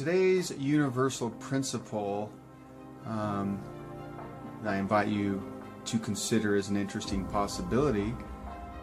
[0.00, 2.32] Today's universal principle
[3.04, 3.60] um,
[4.62, 5.42] that I invite you
[5.84, 8.14] to consider as an interesting possibility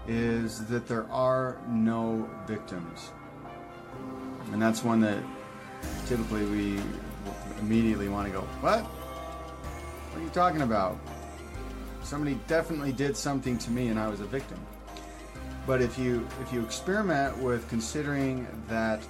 [0.07, 3.13] is that there are no victims.
[4.51, 5.17] And that's one that
[6.05, 6.79] typically we
[7.61, 8.83] immediately want to go, What?
[8.83, 10.99] What are you talking about?
[12.03, 14.59] Somebody definitely did something to me and I was a victim.
[15.65, 19.01] But if you if you experiment with considering that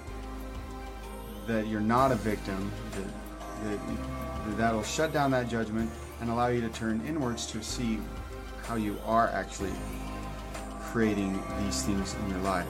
[1.48, 6.60] that you're not a victim, that, that, that'll shut down that judgment and allow you
[6.60, 7.98] to turn inwards to see
[8.64, 9.72] how you are actually
[10.82, 12.66] creating these things in your life.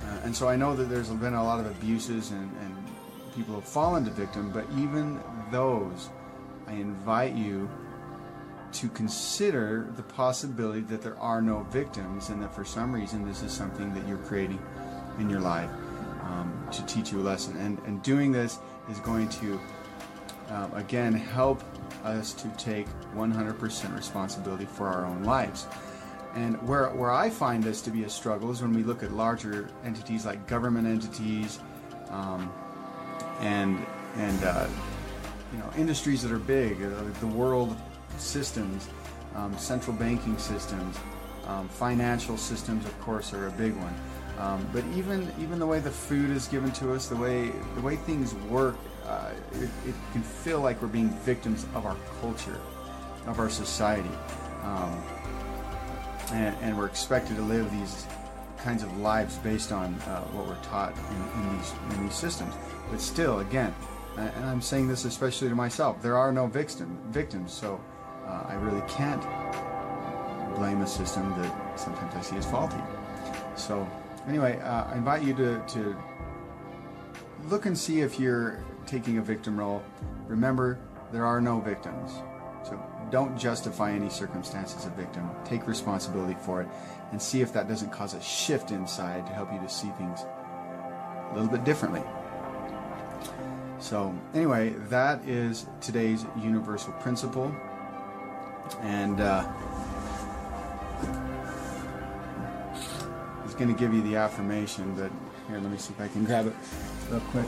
[0.00, 2.76] Uh, and so I know that there's been a lot of abuses and, and
[3.36, 6.08] people have fallen to victim, but even those,
[6.66, 7.68] I invite you
[8.72, 13.42] to consider the possibility that there are no victims and that for some reason this
[13.42, 14.58] is something that you're creating
[15.18, 15.70] in your life
[16.28, 17.56] um, to teach you a lesson.
[17.56, 18.58] And, and doing this
[18.90, 19.60] is going to,
[20.50, 21.62] um, again, help
[22.04, 25.66] us to take 100% responsibility for our own lives.
[26.34, 29.12] And where, where I find this to be a struggle is when we look at
[29.12, 31.58] larger entities like government entities
[32.10, 32.52] um,
[33.40, 33.84] and,
[34.16, 34.68] and uh,
[35.52, 37.76] you know, industries that are big, uh, the world
[38.18, 38.88] systems,
[39.34, 40.98] um, central banking systems,
[41.46, 43.94] um, financial systems, of course, are a big one.
[44.38, 47.80] Um, but even even the way the food is given to us, the way the
[47.80, 52.60] way things work, uh, it, it, can feel like we're being victims of our culture,
[53.26, 54.10] of our society,
[54.62, 55.02] um,
[56.32, 58.06] and, and, we're expected to live these
[58.58, 62.54] kinds of lives based on uh, what we're taught in, in, these in these systems.
[62.90, 63.74] But still, again,
[64.16, 67.80] and I'm saying this especially to myself, there are no victim victims, so
[68.24, 69.22] uh, I really can't
[70.54, 72.82] blame a system that sometimes I see as faulty.
[73.56, 73.88] So
[74.26, 75.96] anyway, uh, I invite you to, to
[77.48, 79.82] look and see if you're taking a victim role.
[80.26, 80.78] Remember,
[81.12, 82.12] there are no victims.
[82.64, 85.30] So don't justify any circumstance as a victim.
[85.44, 86.68] Take responsibility for it
[87.12, 90.20] and see if that doesn't cause a shift inside to help you to see things
[90.20, 92.02] a little bit differently.
[93.80, 97.54] So, anyway, that is today's universal principle.
[98.80, 99.50] And uh,
[103.58, 105.10] going to give you the affirmation, but
[105.48, 106.54] here, let me see if I can grab it
[107.10, 107.46] real quick.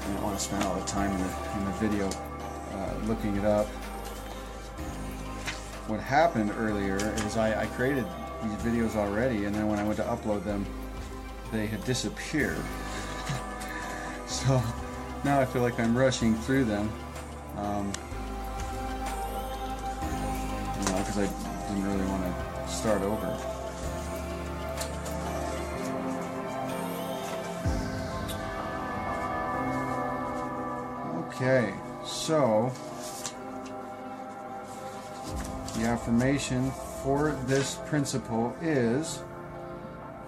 [0.00, 2.10] I don't want to spend all the time in the, in the video
[2.72, 3.66] uh, looking it up.
[5.86, 8.04] What happened earlier is I, I created
[8.42, 10.66] these videos already, and then when I went to upload them,
[11.52, 12.58] they had disappeared.
[14.26, 14.60] so
[15.22, 16.90] now I feel like I'm rushing through them.
[17.56, 17.92] Um,
[20.80, 23.61] you know, because I didn't really want to start over.
[31.42, 32.70] Okay, so
[35.74, 36.70] the affirmation
[37.02, 39.24] for this principle is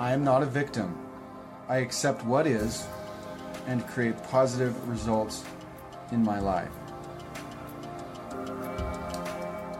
[0.00, 0.98] I am not a victim.
[1.68, 2.88] I accept what is
[3.68, 5.44] and create positive results
[6.10, 6.72] in my life.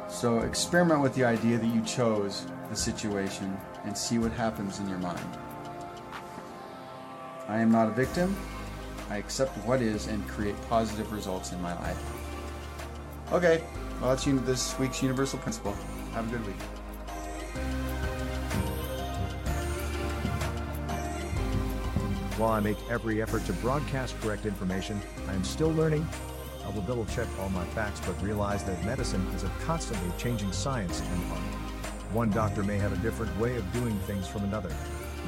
[0.09, 4.89] So experiment with the idea that you chose the situation and see what happens in
[4.89, 5.37] your mind.
[7.49, 8.37] I am not a victim.
[9.10, 11.98] I accept what is and create positive results in my life.
[13.32, 13.62] Okay,
[14.00, 15.75] well, that's this week's Universal Principle.
[16.12, 16.60] Have a good week.
[22.37, 26.07] While I make every effort to broadcast correct information, I am still learning.
[26.65, 30.50] I will double check all my facts but realize that medicine is a constantly changing
[30.53, 31.41] science and art.
[32.12, 34.74] One doctor may have a different way of doing things from another.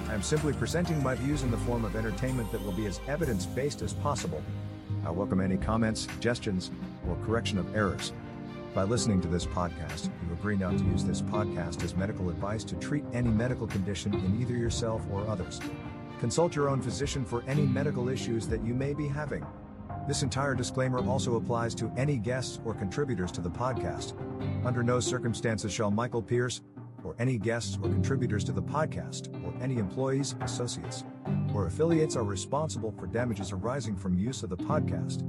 [0.08, 3.00] I am simply presenting my views in the form of entertainment that will be as
[3.08, 4.40] evidence based as possible.
[5.04, 6.70] I welcome any comments, suggestions,
[7.08, 8.12] or correction of errors.
[8.72, 12.62] By listening to this podcast, you agree not to use this podcast as medical advice
[12.64, 15.60] to treat any medical condition in either yourself or others.
[16.20, 19.44] Consult your own physician for any medical issues that you may be having.
[20.06, 24.14] This entire disclaimer also applies to any guests or contributors to the podcast.
[24.64, 26.60] Under no circumstances shall Michael Pierce,
[27.06, 31.04] or any guests or contributors to the podcast, or any employees, associates,
[31.54, 35.22] or affiliates are responsible for damages arising from use of the podcast.